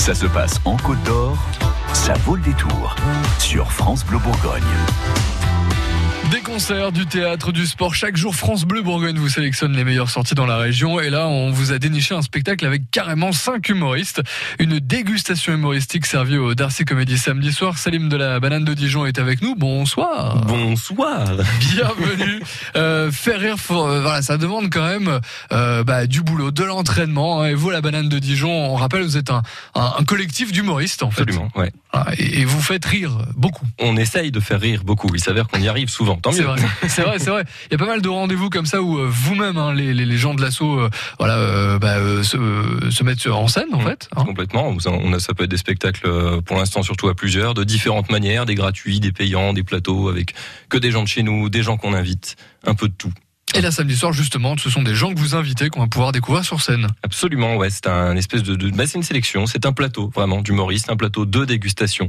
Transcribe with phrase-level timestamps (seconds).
[0.00, 1.36] Ça se passe en Côte d'Or,
[1.92, 2.96] ça vaut le détour
[3.38, 4.62] sur France Bleu Bourgogne.
[6.60, 7.94] Concerts, du théâtre, du sport.
[7.94, 11.00] Chaque jour, France Bleu Bourgogne vous sélectionne les meilleures sorties dans la région.
[11.00, 14.20] Et là, on vous a déniché un spectacle avec carrément cinq humoristes.
[14.58, 17.78] Une dégustation humoristique servie au Darcy Comedy samedi soir.
[17.78, 19.54] Salim de la Banane de Dijon est avec nous.
[19.54, 20.44] Bonsoir.
[20.44, 21.28] Bonsoir.
[21.60, 22.42] Bienvenue.
[22.76, 25.20] euh, faire rire, euh, voilà, ça demande quand même
[25.52, 27.40] euh, bah, du boulot, de l'entraînement.
[27.40, 27.46] Hein.
[27.46, 29.42] Et vous, la Banane de Dijon, on rappelle, vous êtes un,
[29.74, 31.22] un, un collectif d'humoristes en fait.
[31.22, 31.72] Absolument, ouais.
[31.94, 33.66] Ah, et, et vous faites rire beaucoup.
[33.78, 35.08] On essaye de faire rire beaucoup.
[35.14, 36.16] Il s'avère qu'on y arrive souvent.
[36.16, 36.49] Tant mieux.
[36.50, 37.44] Vrai, c'est vrai, c'est vrai.
[37.70, 40.04] Il y a pas mal de rendez-vous comme ça où euh, vous-même, hein, les, les,
[40.06, 42.36] les gens de l'assaut, euh, voilà, euh, bah, se,
[42.90, 43.84] se mettent en scène en Mmh.
[43.84, 44.08] fait.
[44.16, 44.24] hein.
[44.24, 44.74] Complètement.
[44.86, 46.08] On a, ça peut être des spectacles,
[46.42, 50.34] pour l'instant surtout à plusieurs, de différentes manières, des gratuits, des payants, des plateaux avec
[50.68, 52.36] que des gens de chez nous, des gens qu'on invite,
[52.66, 53.12] un peu de tout.
[53.54, 56.12] Et là, samedi soir, justement, ce sont des gens que vous invitez qu'on va pouvoir
[56.12, 56.86] découvrir sur scène.
[57.02, 57.68] Absolument, ouais.
[57.70, 60.96] C'est un espèce de, de bah, c'est une sélection, c'est un plateau vraiment d'humoristes, un
[60.96, 62.08] plateau de dégustation.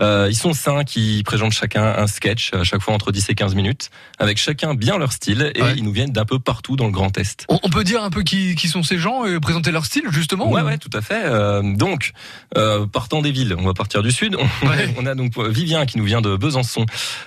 [0.00, 3.34] Euh, ils sont cinq, ils présentent chacun un sketch à chaque fois entre 10 et
[3.34, 5.74] 15 minutes, avec chacun bien leur style et Ouais.
[5.76, 7.44] ils nous viennent d'un peu partout dans le Grand Est.
[7.48, 10.50] On, peut dire un peu qui, qui sont ces gens et présenter leur style, justement
[10.50, 11.22] Ouais, ou- ouais, tout à fait.
[11.24, 12.12] Euh, donc,
[12.56, 14.36] euh, partant des villes, on va partir du sud.
[14.36, 14.94] On, Ouais.
[14.98, 16.86] on a donc Vivien qui nous vient de Besançon.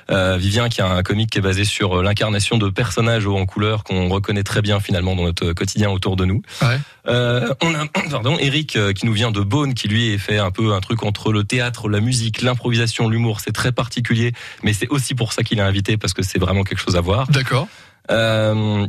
[0.09, 3.45] Euh, Vivien qui est un comique qui est basé sur euh, l'incarnation de personnages en
[3.45, 6.41] couleur qu'on reconnaît très bien finalement dans notre quotidien autour de nous.
[6.61, 6.79] Ouais.
[7.07, 10.51] Euh, on a pardon Eric euh, qui nous vient de Beaune qui lui fait un
[10.51, 13.39] peu un truc entre le théâtre, la musique, l'improvisation, l'humour.
[13.39, 16.63] C'est très particulier, mais c'est aussi pour ça qu'il est invité parce que c'est vraiment
[16.63, 17.27] quelque chose à voir.
[17.27, 17.67] D'accord.
[18.11, 18.87] Euh,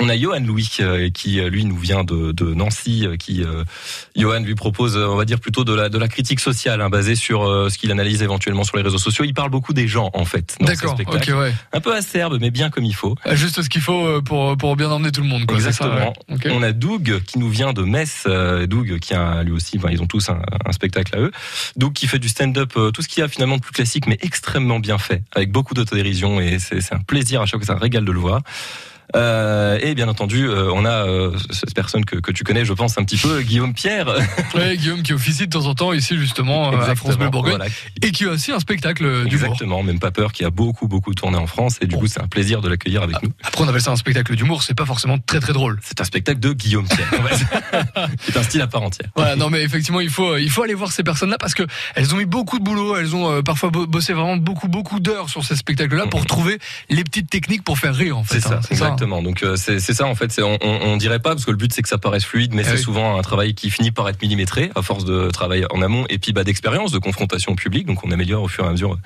[0.00, 3.42] on a Johan Louis euh, qui euh, lui nous vient de, de Nancy euh, qui
[3.42, 3.64] euh,
[4.16, 7.14] Johan lui propose on va dire plutôt de la de la critique sociale hein, basée
[7.16, 9.24] sur euh, ce qu'il analyse éventuellement sur les réseaux sociaux.
[9.24, 10.96] Il parle beaucoup des gens en fait D'accord.
[11.06, 11.52] Ok, ouais.
[11.72, 13.14] Un peu acerbe mais bien comme il faut.
[13.24, 15.58] Ah, Juste ce qu'il faut pour, pour bien emmener tout le monde, quoi.
[15.60, 16.12] ça, Exactement.
[16.28, 16.34] ouais.
[16.34, 16.48] Ok.
[16.50, 18.24] On a Doug qui nous vient de Metz.
[18.26, 21.32] euh, Doug qui a lui aussi, enfin, ils ont tous un, un spectacle à eux.
[21.76, 24.06] Doug qui fait du stand-up, euh, tout ce qu'il y a finalement de plus classique,
[24.06, 27.66] mais extrêmement bien fait, avec beaucoup d'autodérision et c'est c'est un plaisir à chaque fois,
[27.66, 28.42] c'est un régal de le voir.
[29.16, 32.72] Euh, et bien entendu, euh, on a euh, cette personne que, que tu connais, je
[32.72, 34.06] pense un petit peu, Guillaume Pierre.
[34.54, 37.56] Ouais, Guillaume qui officie de temps en temps ici, justement, à France Bleu Bourgogne.
[37.56, 37.70] Voilà.
[38.02, 39.46] Et qui a aussi un spectacle d'humour.
[39.46, 42.20] Exactement, même pas peur, qui a beaucoup beaucoup tourné en France et du coup c'est
[42.20, 43.30] un plaisir de l'accueillir avec nous.
[43.42, 45.78] Après, on appelle ça un spectacle d'humour, c'est pas forcément très très drôle.
[45.82, 47.08] C'est un spectacle de Guillaume Pierre.
[48.20, 49.08] c'est un style à part entière.
[49.16, 51.64] Voilà, non mais effectivement, il faut, euh, il faut aller voir ces personnes-là parce que
[51.94, 54.98] elles ont mis beaucoup de boulot, elles ont euh, parfois bo- bossé vraiment beaucoup, beaucoup
[55.00, 56.58] d'heures sur ces spectacles-là pour trouver
[56.90, 58.40] les petites techniques pour faire rire, en fait.
[58.40, 59.22] C'est ça, hein, exactement.
[59.22, 60.40] Donc euh, c'est ça en fait.
[60.42, 62.62] On, on, on dirait pas parce que le but c'est que ça paraisse fluide, mais
[62.64, 62.82] Ah c'est oui.
[62.82, 66.18] souvent un travail qui finit par être millimétré à force de travail en amont et
[66.18, 67.86] puis bah, d'expérience, de confrontation au public.
[67.86, 68.98] Donc on améliore au fur et à mesure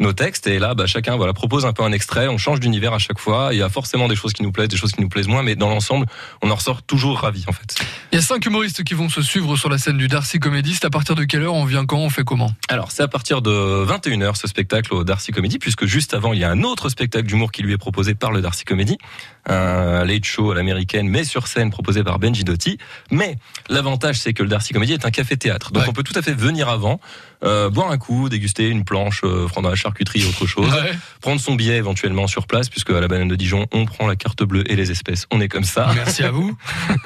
[0.00, 2.92] nos textes et là bah, chacun voilà propose un peu un extrait on change d'univers
[2.94, 5.00] à chaque fois il y a forcément des choses qui nous plaisent des choses qui
[5.00, 6.06] nous plaisent moins mais dans l'ensemble
[6.42, 7.76] on en ressort toujours ravi en fait
[8.12, 10.74] Il y a cinq humoristes qui vont se suivre sur la scène du Darcy Comedy.
[10.74, 12.52] C'est à partir de quelle heure on vient quand, on fait comment?
[12.68, 16.38] Alors, c'est à partir de 21h ce spectacle au Darcy Comedy, puisque juste avant, il
[16.38, 18.98] y a un autre spectacle d'humour qui lui est proposé par le Darcy Comedy,
[19.46, 22.78] un late show à l'américaine, mais sur scène proposé par Benji Dotti.
[23.10, 23.36] Mais
[23.68, 25.72] l'avantage, c'est que le Darcy Comedy est un café-théâtre.
[25.72, 25.88] Donc, Ouais.
[25.88, 27.00] on peut tout à fait venir avant,
[27.44, 30.92] euh, boire un coup, déguster une planche, euh, fromage, charcuterie, autre chose, Ouais.
[31.20, 34.16] prendre son billet éventuellement sur place, puisque à la banane de Dijon, on prend la
[34.16, 35.26] carte bleue et les espèces.
[35.30, 35.90] On est comme ça.
[35.94, 36.56] Merci à vous.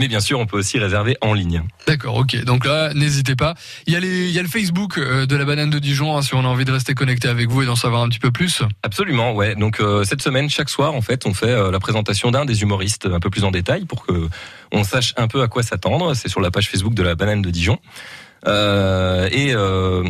[0.00, 1.64] Mais bien sûr, on peut aussi réserver en ligne.
[1.88, 2.44] D'accord, ok.
[2.44, 3.54] Donc là, n'hésitez pas.
[3.88, 6.16] Il y a les, il y a le Facebook euh, de la banane de Dijon,
[6.16, 8.20] hein, si on a envie de rester connecté avec vous et d'en savoir un petit
[8.20, 8.62] peu plus.
[8.84, 9.56] Absolument, ouais.
[9.56, 12.62] Donc euh, cette semaine, chaque soir, en fait, on fait euh, la présentation d'un des
[12.62, 14.28] humoristes un peu plus en détail pour que
[14.70, 16.14] on sache un peu à quoi s'attendre.
[16.14, 17.80] C'est sur la page Facebook de la Banane de Dijon.
[18.46, 20.04] Euh, et euh,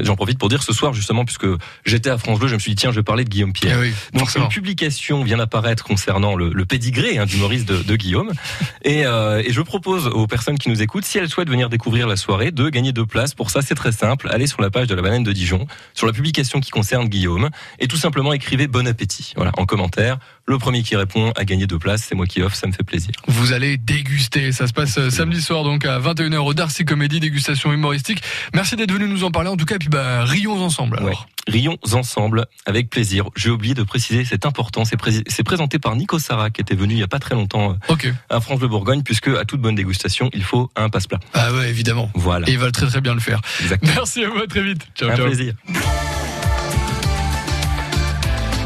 [0.00, 1.46] j'en profite pour dire ce soir justement puisque
[1.84, 3.78] j'étais à France Bleu, je me suis dit tiens je vais parler de Guillaume Pierre.
[3.78, 4.46] Eh oui, Donc forcément.
[4.46, 8.32] une publication vient d'apparaître concernant le, le pédigré hein, d'humoriste de, de Guillaume
[8.84, 12.06] et, euh, et je propose aux personnes qui nous écoutent si elles souhaitent venir découvrir
[12.06, 13.34] la soirée de gagner deux places.
[13.34, 16.06] Pour ça c'est très simple, allez sur la page de la banane de Dijon, sur
[16.06, 19.32] la publication qui concerne Guillaume et tout simplement écrivez bon appétit.
[19.36, 20.18] Voilà en commentaire.
[20.46, 22.82] Le premier qui répond a gagné deux places, c'est moi qui offre, ça me fait
[22.82, 23.12] plaisir.
[23.28, 24.50] Vous allez déguster.
[24.50, 28.22] Ça se passe euh, samedi soir, donc à 21h au Darcy Comedy, dégustation humoristique.
[28.52, 29.76] Merci d'être venu nous en parler en tout cas.
[29.82, 31.08] Et puis bah, rions ensemble alors.
[31.08, 31.16] Ouais.
[31.52, 33.24] Rions ensemble avec plaisir.
[33.34, 36.76] J'ai oublié de préciser, c'est important, c'est pré- c'est présenté par Nico Sarah qui était
[36.76, 39.60] venu il y a pas très longtemps euh, à France Bleu Bourgogne puisque à toute
[39.60, 41.18] bonne dégustation, il faut un passe-plat.
[41.34, 42.12] Ah ouais, évidemment.
[42.14, 42.48] Voilà.
[42.48, 43.40] Et ils veulent très très bien le faire.
[43.60, 43.90] Exactement.
[43.96, 44.86] Merci à vous, à très vite.
[44.94, 45.26] Ciao, Un ciao.
[45.26, 45.54] plaisir.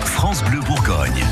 [0.05, 1.25] France Bleu Bourgogne.